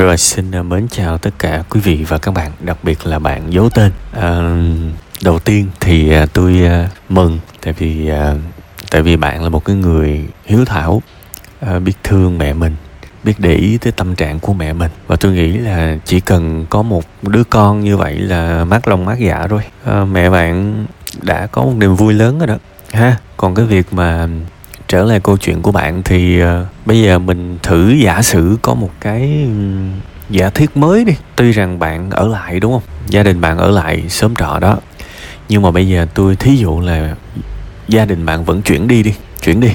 [0.00, 3.18] Rồi xin à, mến chào tất cả quý vị và các bạn, đặc biệt là
[3.18, 3.92] bạn giấu tên.
[4.12, 4.40] À,
[5.24, 8.10] đầu tiên thì à, tôi à, mừng tại vì
[8.90, 11.02] tại vì bạn là một cái người hiếu thảo,
[11.84, 12.76] biết thương mẹ mình,
[13.24, 16.66] biết để ý tới tâm trạng của mẹ mình và tôi nghĩ là chỉ cần
[16.70, 19.62] có một đứa con như vậy là mát lòng mát dạ rồi.
[19.84, 20.86] À, mẹ bạn
[21.22, 22.56] đã có một niềm vui lớn rồi đó
[22.92, 23.16] ha.
[23.36, 24.28] Còn cái việc mà
[24.90, 26.48] trở lại câu chuyện của bạn thì uh,
[26.86, 29.90] bây giờ mình thử giả sử có một cái um,
[30.30, 31.12] giả thiết mới đi.
[31.36, 32.82] Tuy rằng bạn ở lại đúng không?
[33.06, 34.78] Gia đình bạn ở lại sớm trọ đó.
[35.48, 37.14] Nhưng mà bây giờ tôi thí dụ là
[37.88, 39.70] gia đình bạn vẫn chuyển đi đi chuyển đi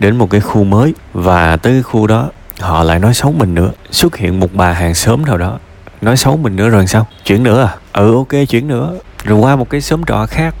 [0.00, 0.94] đến một cái khu mới.
[1.12, 2.30] Và tới cái khu đó
[2.60, 3.70] họ lại nói xấu mình nữa.
[3.90, 5.58] Xuất hiện một bà hàng xóm nào đó
[6.00, 7.06] nói xấu mình nữa rồi sao?
[7.24, 7.76] Chuyển nữa à?
[7.92, 8.98] Ừ ok chuyển nữa.
[9.24, 10.54] Rồi qua một cái xóm trọ khác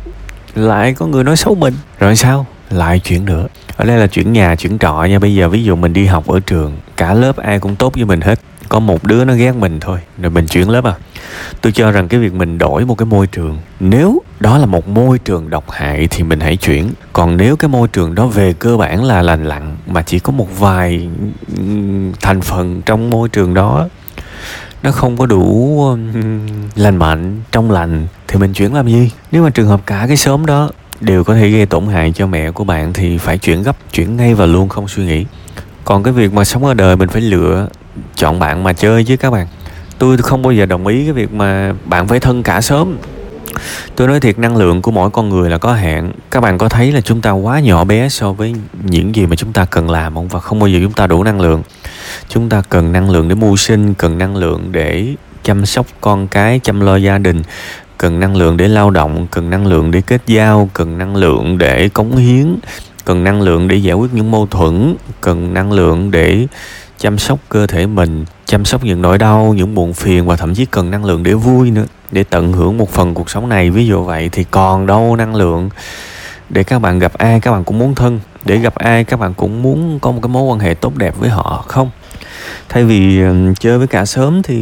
[0.54, 1.74] lại có người nói xấu mình.
[1.98, 2.46] Rồi sao?
[2.70, 5.18] Lại chuyển nữa ở đây là chuyển nhà, chuyển trọ nha.
[5.18, 8.04] Bây giờ ví dụ mình đi học ở trường, cả lớp ai cũng tốt với
[8.04, 8.40] mình hết.
[8.68, 10.94] Có một đứa nó ghét mình thôi, rồi mình chuyển lớp à.
[11.60, 14.88] Tôi cho rằng cái việc mình đổi một cái môi trường, nếu đó là một
[14.88, 16.90] môi trường độc hại thì mình hãy chuyển.
[17.12, 20.32] Còn nếu cái môi trường đó về cơ bản là lành lặn, mà chỉ có
[20.32, 21.08] một vài
[22.20, 23.88] thành phần trong môi trường đó,
[24.82, 25.96] nó không có đủ
[26.74, 29.10] lành mạnh, trong lành, thì mình chuyển làm gì?
[29.32, 30.70] Nếu mà trường hợp cả cái xóm đó
[31.02, 34.16] đều có thể gây tổn hại cho mẹ của bạn thì phải chuyển gấp, chuyển
[34.16, 35.24] ngay và luôn không suy nghĩ.
[35.84, 37.68] Còn cái việc mà sống ở đời mình phải lựa
[38.16, 39.46] chọn bạn mà chơi chứ các bạn.
[39.98, 42.96] Tôi không bao giờ đồng ý cái việc mà bạn phải thân cả sớm.
[43.96, 46.12] Tôi nói thiệt, năng lượng của mỗi con người là có hạn.
[46.30, 49.36] Các bạn có thấy là chúng ta quá nhỏ bé so với những gì mà
[49.36, 50.28] chúng ta cần làm không?
[50.28, 51.62] Và không bao giờ chúng ta đủ năng lượng.
[52.28, 56.28] Chúng ta cần năng lượng để mưu sinh, cần năng lượng để chăm sóc con
[56.28, 57.42] cái, chăm lo gia đình
[58.02, 61.58] cần năng lượng để lao động, cần năng lượng để kết giao, cần năng lượng
[61.58, 62.56] để cống hiến,
[63.04, 66.46] cần năng lượng để giải quyết những mâu thuẫn, cần năng lượng để
[66.98, 70.54] chăm sóc cơ thể mình, chăm sóc những nỗi đau, những buồn phiền và thậm
[70.54, 73.70] chí cần năng lượng để vui nữa, để tận hưởng một phần cuộc sống này.
[73.70, 75.70] Ví dụ vậy thì còn đâu năng lượng
[76.48, 78.20] để các bạn gặp ai, các bạn cũng muốn thân.
[78.44, 81.14] Để gặp ai, các bạn cũng muốn có một cái mối quan hệ tốt đẹp
[81.18, 81.90] với họ, không?
[82.68, 83.20] Thay vì
[83.60, 84.56] chơi với cả sớm thì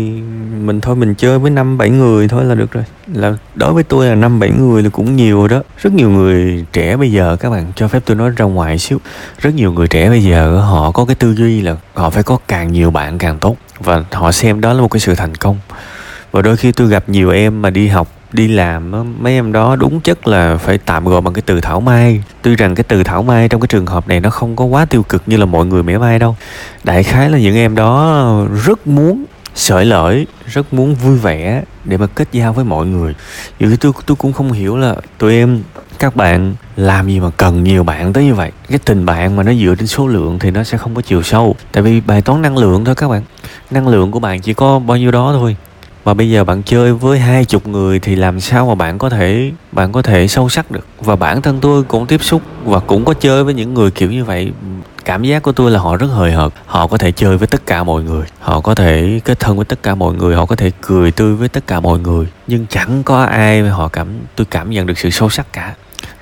[0.61, 2.85] mình thôi, mình chơi với năm bảy người thôi là được rồi.
[3.15, 5.63] Là đối với tôi là năm bảy người là cũng nhiều rồi đó.
[5.83, 8.99] Rất nhiều người trẻ bây giờ, các bạn cho phép tôi nói ra ngoài xíu.
[9.39, 12.39] Rất nhiều người trẻ bây giờ, họ có cái tư duy là họ phải có
[12.49, 13.57] càng nhiều bạn càng tốt.
[13.79, 15.59] Và họ xem đó là một cái sự thành công.
[16.33, 18.93] Và đôi khi tôi gặp nhiều em mà đi học đi làm
[19.23, 22.23] mấy em đó đúng chất là phải tạm gọi bằng cái từ thảo mai.
[22.43, 24.85] Tuy rằng cái từ thảo mai trong cái trường hợp này nó không có quá
[24.85, 26.37] tiêu cực như là mọi người mỉa mai đâu.
[26.85, 29.25] Đại khái là những em đó rất muốn
[29.55, 33.15] sợi lợi rất muốn vui vẻ để mà kết giao với mọi người.
[33.59, 35.63] Dù tôi tôi cũng không hiểu là tụi em,
[35.99, 38.53] các bạn làm gì mà cần nhiều bạn tới như vậy.
[38.69, 41.23] Cái tình bạn mà nó dựa trên số lượng thì nó sẽ không có chiều
[41.23, 41.57] sâu.
[41.73, 43.23] Tại vì bài toán năng lượng thôi các bạn.
[43.71, 45.57] Năng lượng của bạn chỉ có bao nhiêu đó thôi
[46.11, 49.11] và bây giờ bạn chơi với hai chục người thì làm sao mà bạn có
[49.11, 50.87] thể, bạn có thể sâu sắc được?
[51.01, 54.11] Và bản thân tôi cũng tiếp xúc và cũng có chơi với những người kiểu
[54.11, 54.53] như vậy.
[55.05, 56.53] Cảm giác của tôi là họ rất hời hợt.
[56.67, 58.27] Họ có thể chơi với tất cả mọi người.
[58.41, 60.37] Họ có thể kết thân với tất cả mọi người.
[60.37, 62.27] Họ có thể cười tươi với tất cả mọi người.
[62.47, 65.75] Nhưng chẳng có ai họ cảm, tôi cảm nhận được sự sâu sắc cả.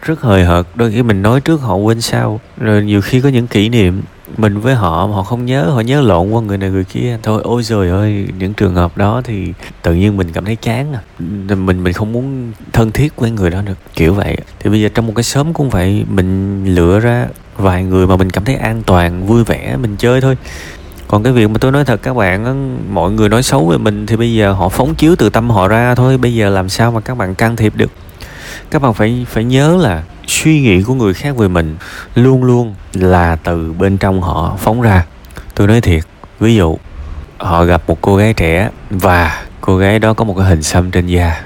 [0.02, 0.66] Rất hời hợt.
[0.74, 4.02] Đôi khi mình nói trước họ quên sau rồi nhiều khi có những kỷ niệm
[4.36, 7.18] mình với họ họ không nhớ, họ nhớ lộn qua người này người kia.
[7.22, 9.52] Thôi, ôi trời ơi, những trường hợp đó thì
[9.82, 11.00] tự nhiên mình cảm thấy chán à.
[11.54, 14.36] Mình mình không muốn thân thiết với người đó được, kiểu vậy.
[14.60, 18.16] Thì bây giờ trong một cái xóm cũng vậy, mình lựa ra vài người mà
[18.16, 20.36] mình cảm thấy an toàn, vui vẻ, mình chơi thôi.
[21.08, 22.52] Còn cái việc mà tôi nói thật các bạn á,
[22.92, 25.68] mọi người nói xấu về mình thì bây giờ họ phóng chiếu từ tâm họ
[25.68, 26.18] ra thôi.
[26.18, 27.90] Bây giờ làm sao mà các bạn can thiệp được?
[28.70, 31.76] Các bạn phải phải nhớ là suy nghĩ của người khác về mình
[32.14, 35.04] luôn luôn là từ bên trong họ phóng ra.
[35.54, 36.02] Tôi nói thiệt,
[36.40, 36.78] ví dụ,
[37.38, 40.90] họ gặp một cô gái trẻ và cô gái đó có một cái hình xăm
[40.90, 41.42] trên da,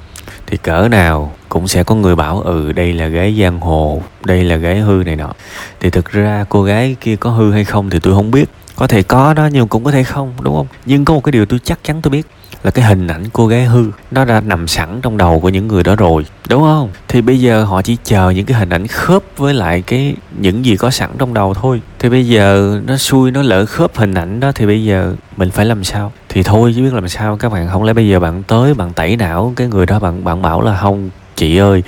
[0.47, 4.44] thì cỡ nào cũng sẽ có người bảo ừ đây là gái giang hồ, đây
[4.44, 5.32] là gái hư này nọ.
[5.81, 8.44] Thì thực ra cô gái kia có hư hay không thì tôi không biết
[8.77, 10.66] có thể có đó, nhưng cũng có thể không, đúng không?
[10.87, 12.27] Nhưng có một cái điều tôi chắc chắn tôi biết,
[12.63, 15.69] là cái hình ảnh cô gái hư, nó đã nằm sẵn trong đầu của những
[15.69, 16.91] người đó rồi, đúng không?
[17.09, 20.65] Thì bây giờ họ chỉ chờ những cái hình ảnh khớp với lại cái những
[20.65, 21.80] gì có sẵn trong đầu thôi.
[21.98, 25.51] Thì bây giờ nó xui, nó lỡ khớp hình ảnh đó, thì bây giờ mình
[25.51, 26.13] phải làm sao?
[26.28, 28.92] Thì thôi, chứ biết làm sao, các bạn không lẽ bây giờ bạn tới, bạn
[28.92, 31.83] tẩy não cái người đó, bạn bạn bảo là không, chị ơi,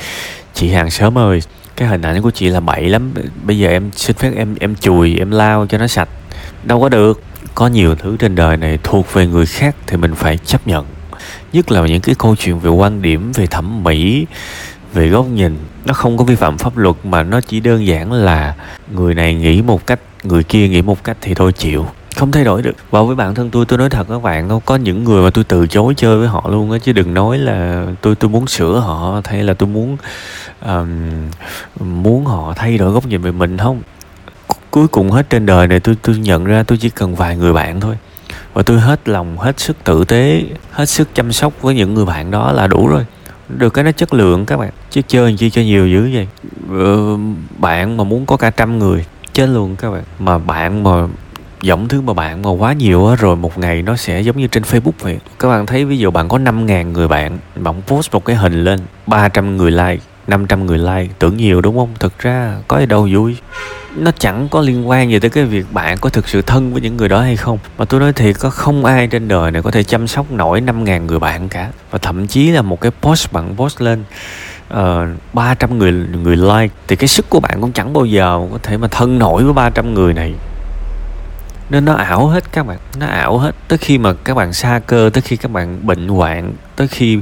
[0.55, 1.41] chị hàng xóm ơi,
[1.77, 3.11] cái hình ảnh của chị là bậy lắm,
[3.43, 6.09] bây giờ em xin phép em em chùi, em lao cho nó sạch
[6.65, 7.23] đâu có được.
[7.55, 10.87] Có nhiều thứ trên đời này thuộc về người khác thì mình phải chấp nhận.
[11.53, 14.27] Nhất là những cái câu chuyện về quan điểm về thẩm mỹ
[14.93, 15.59] về góc nhìn.
[15.85, 18.55] Nó không có vi phạm pháp luật mà nó chỉ đơn giản là
[18.95, 21.87] người này nghĩ một cách người kia nghĩ một cách thì thôi chịu.
[22.17, 22.75] Không thay đổi được.
[22.91, 25.45] Và với bản thân tôi tôi nói thật các bạn có những người mà tôi
[25.45, 28.79] từ chối chơi với họ luôn á chứ đừng nói là tôi tôi muốn sửa
[28.79, 29.97] họ hay là tôi muốn
[30.67, 30.89] um,
[31.81, 33.83] muốn họ thay đổi góc nhìn về mình không
[34.75, 37.53] cuối cùng hết trên đời này tôi tôi nhận ra tôi chỉ cần vài người
[37.53, 37.99] bạn thôi.
[38.55, 42.05] Và tôi hết lòng hết sức tử tế hết sức chăm sóc với những người
[42.05, 43.07] bạn đó là đủ rồi.
[43.49, 46.29] Được cái nó chất lượng các bạn chứ chơi chi cho nhiều dữ vậy.
[46.71, 47.17] Ờ,
[47.59, 50.03] bạn mà muốn có cả trăm người chết luôn các bạn.
[50.19, 51.07] Mà bạn mà
[51.63, 54.47] giọng thứ mà bạn mà quá nhiều á rồi một ngày nó sẽ giống như
[54.47, 55.19] trên Facebook vậy.
[55.39, 58.65] Các bạn thấy ví dụ bạn có 5.000 người bạn bạn post một cái hình
[58.65, 60.14] lên 300 người like.
[60.27, 61.89] 500 người like tưởng nhiều đúng không?
[62.01, 63.37] Thực ra có gì đâu vui.
[63.97, 66.83] Nó chẳng có liên quan gì tới cái việc bạn có thực sự thân với
[66.83, 67.59] những người đó hay không.
[67.79, 70.61] Mà tôi nói thiệt có không ai trên đời này có thể chăm sóc nổi
[70.61, 71.71] 5.000 người bạn cả.
[71.91, 74.05] Và thậm chí là một cái post bạn post lên
[74.69, 78.41] ờ, uh, 300 người người like thì cái sức của bạn cũng chẳng bao giờ
[78.53, 80.35] có thể mà thân nổi với 300 người này.
[81.71, 83.55] Nên nó ảo hết các bạn nó ảo hết.
[83.69, 87.19] Tới khi mà các bạn xa cơ tới khi các bạn bệnh hoạn tới khi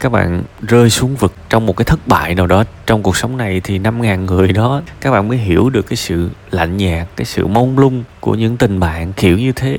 [0.00, 3.36] các bạn rơi xuống vực trong một cái thất bại nào đó trong cuộc sống
[3.36, 7.08] này thì năm ngàn người đó, các bạn mới hiểu được cái sự lạnh nhạt,
[7.16, 9.78] cái sự mông lung của những tình bạn kiểu như thế.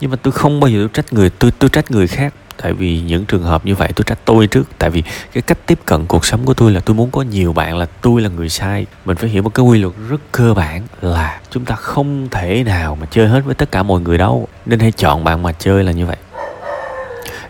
[0.00, 2.34] Nhưng mà tôi không bao giờ tôi trách người, tôi tôi trách người khác.
[2.62, 4.68] Tại vì những trường hợp như vậy tôi trách tôi trước.
[4.78, 5.02] Tại vì
[5.32, 7.86] cái cách tiếp cận cuộc sống của tôi là tôi muốn có nhiều bạn là
[8.02, 8.86] tôi là người sai.
[9.04, 12.64] Mình phải hiểu một cái quy luật rất cơ bản là chúng ta không thể
[12.64, 14.48] nào mà chơi hết với tất cả mọi người đâu.
[14.66, 16.16] Nên hãy chọn bạn mà chơi là như vậy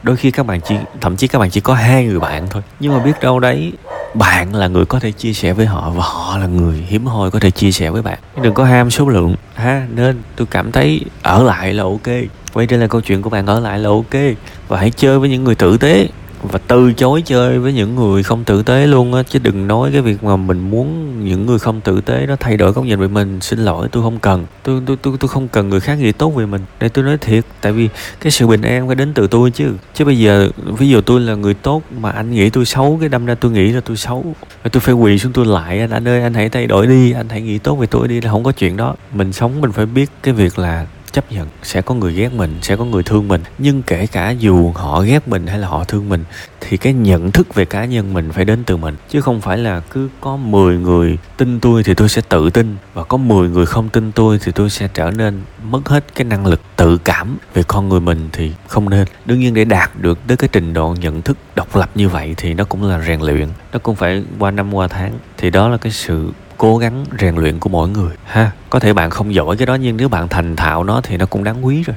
[0.03, 2.62] đôi khi các bạn chỉ, thậm chí các bạn chỉ có hai người bạn thôi.
[2.81, 3.73] Nhưng mà biết đâu đấy,
[4.15, 7.31] bạn là người có thể chia sẻ với họ và họ là người hiếm hoi
[7.31, 8.19] có thể chia sẻ với bạn.
[8.43, 9.87] Đừng có ham số lượng, ha?
[9.95, 12.09] Nên tôi cảm thấy ở lại là ok.
[12.53, 14.23] Quay trở lại câu chuyện của bạn ở lại là ok.
[14.69, 16.09] Và hãy chơi với những người tử tế
[16.43, 19.90] và từ chối chơi với những người không tử tế luôn á, chứ đừng nói
[19.93, 23.00] cái việc mà mình muốn những người không tử tế đó thay đổi góc nhìn
[23.00, 23.40] về mình.
[23.40, 24.46] Xin lỗi, tôi không cần.
[24.62, 26.61] Tôi tôi tôi tôi không cần người khác nghĩ tốt về mình.
[26.81, 27.88] Để tôi nói thiệt, tại vì
[28.20, 29.73] cái sự bình an phải đến từ tôi chứ.
[29.94, 33.08] Chứ bây giờ, ví dụ tôi là người tốt mà anh nghĩ tôi xấu, cái
[33.08, 34.35] đâm ra tôi nghĩ là tôi xấu.
[34.73, 37.29] Tôi phải quỳ xuống tôi lại, anh anh ơi, anh hãy thay đổi đi, anh
[37.29, 38.94] hãy nghĩ tốt về tôi đi, là không có chuyện đó.
[39.12, 42.58] Mình sống mình phải biết cái việc là chấp nhận sẽ có người ghét mình,
[42.62, 43.43] sẽ có người thương mình.
[43.58, 46.25] Nhưng kể cả dù họ ghét mình hay là họ thương mình,
[46.60, 48.96] thì cái nhận thức về cá nhân mình phải đến từ mình.
[49.08, 52.76] Chứ không phải là cứ có 10 người tin tôi thì tôi sẽ tự tin,
[52.94, 55.40] và có 10 người không tin tôi thì tôi sẽ trở nên
[55.70, 59.04] mất hết cái năng lực tự cảm về con người mình thì không nên.
[59.25, 62.34] Đương nhiên để đạt được tới cái trình độ nhận thức độc lập như vậy
[62.37, 65.12] thì nó cũng là rèn luyện, nó cũng phải qua năm qua tháng.
[65.37, 68.14] Thì đó là cái sự cố gắng rèn luyện của mỗi người.
[68.25, 71.16] Ha, có thể bạn không giỏi cái đó, nhưng nếu bạn thành thạo nó thì
[71.16, 71.96] nó cũng đáng quý rồi.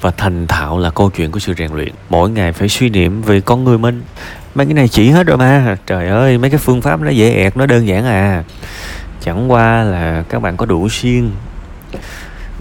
[0.00, 1.92] Và thành thạo là câu chuyện của sự rèn luyện.
[2.08, 4.02] Mỗi ngày phải suy niệm về con người mình.
[4.54, 5.76] Mấy cái này chỉ hết rồi mà.
[5.86, 8.44] Trời ơi, mấy cái phương pháp nó dễ ẹt, nó đơn giản à.
[9.20, 11.30] Chẳng qua là các bạn có đủ siêng,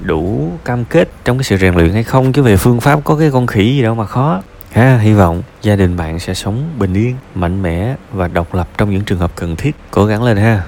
[0.02, 2.34] đủ cam kết trong cái sự rèn luyện hay không?
[2.34, 4.42] Chứ về phương pháp có cái con khỉ gì đâu mà khó.
[4.72, 8.68] Ha, hy vọng gia đình bạn sẽ sống bình yên, mạnh mẽ và độc lập
[8.78, 9.76] trong những trường hợp cần thiết.
[9.92, 10.60] Cố gắng lên ha.